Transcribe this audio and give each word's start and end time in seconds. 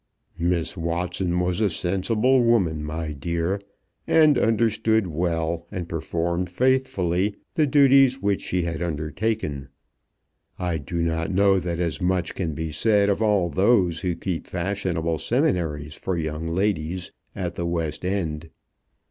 "Miss 0.39 0.75
Watson 0.75 1.39
was 1.39 1.61
a 1.61 1.69
sensible 1.69 2.41
woman, 2.43 2.83
my 2.83 3.11
dear, 3.11 3.61
and 4.07 4.35
understood 4.35 5.05
well, 5.05 5.67
and 5.71 5.87
performed 5.87 6.49
faithfully, 6.49 7.35
the 7.53 7.67
duties 7.67 8.19
which 8.19 8.41
she 8.41 8.63
had 8.63 8.81
undertaken. 8.81 9.67
I 10.57 10.79
do 10.79 11.03
not 11.03 11.29
know 11.29 11.59
that 11.59 11.79
as 11.79 12.01
much 12.01 12.33
can 12.33 12.55
be 12.55 12.71
said 12.71 13.11
of 13.11 13.21
all 13.21 13.47
those 13.47 14.01
who 14.01 14.15
keep 14.15 14.47
fashionable 14.47 15.19
seminaries 15.19 15.93
for 15.93 16.17
young 16.17 16.47
ladies 16.47 17.11
at 17.35 17.53
the 17.53 17.67
West 17.67 18.03
End." 18.03 18.49